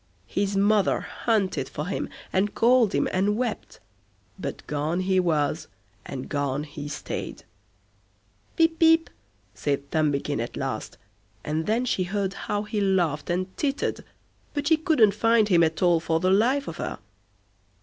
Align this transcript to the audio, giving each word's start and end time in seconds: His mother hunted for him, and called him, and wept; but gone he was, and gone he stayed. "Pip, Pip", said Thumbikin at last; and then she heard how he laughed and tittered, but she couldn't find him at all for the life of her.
His 0.25 0.57
mother 0.57 1.01
hunted 1.01 1.69
for 1.69 1.85
him, 1.85 2.09
and 2.33 2.55
called 2.55 2.95
him, 2.95 3.07
and 3.11 3.37
wept; 3.37 3.79
but 4.39 4.65
gone 4.65 5.01
he 5.01 5.19
was, 5.19 5.67
and 6.07 6.27
gone 6.27 6.63
he 6.63 6.87
stayed. 6.87 7.43
"Pip, 8.55 8.79
Pip", 8.79 9.11
said 9.53 9.87
Thumbikin 9.91 10.39
at 10.41 10.57
last; 10.57 10.97
and 11.43 11.67
then 11.67 11.85
she 11.85 12.05
heard 12.05 12.33
how 12.49 12.63
he 12.63 12.81
laughed 12.81 13.29
and 13.29 13.55
tittered, 13.57 14.03
but 14.55 14.67
she 14.67 14.75
couldn't 14.77 15.13
find 15.13 15.49
him 15.49 15.61
at 15.61 15.83
all 15.83 15.99
for 15.99 16.19
the 16.19 16.31
life 16.31 16.67
of 16.67 16.77
her. 16.77 16.97